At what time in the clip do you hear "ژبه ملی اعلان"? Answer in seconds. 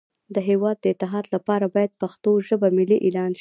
2.47-3.27